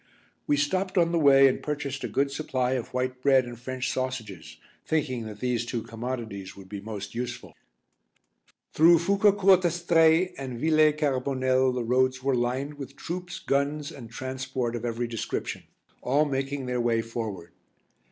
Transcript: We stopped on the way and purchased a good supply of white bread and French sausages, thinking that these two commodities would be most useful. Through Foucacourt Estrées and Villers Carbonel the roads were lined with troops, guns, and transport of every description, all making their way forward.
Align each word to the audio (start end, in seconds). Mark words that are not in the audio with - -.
We 0.47 0.57
stopped 0.57 0.97
on 0.97 1.11
the 1.11 1.19
way 1.19 1.47
and 1.47 1.61
purchased 1.61 2.03
a 2.03 2.07
good 2.07 2.31
supply 2.31 2.71
of 2.71 2.91
white 2.91 3.21
bread 3.21 3.45
and 3.45 3.55
French 3.59 3.91
sausages, 3.91 4.57
thinking 4.83 5.27
that 5.27 5.41
these 5.41 5.63
two 5.63 5.83
commodities 5.83 6.57
would 6.57 6.67
be 6.67 6.81
most 6.81 7.13
useful. 7.13 7.53
Through 8.73 8.97
Foucacourt 8.97 9.61
Estrées 9.61 10.33
and 10.39 10.59
Villers 10.59 10.95
Carbonel 10.99 11.71
the 11.71 11.83
roads 11.83 12.23
were 12.23 12.33
lined 12.33 12.79
with 12.79 12.95
troops, 12.95 13.37
guns, 13.37 13.91
and 13.91 14.09
transport 14.09 14.75
of 14.75 14.85
every 14.85 15.05
description, 15.05 15.65
all 16.01 16.25
making 16.25 16.65
their 16.65 16.81
way 16.81 17.03
forward. 17.03 17.51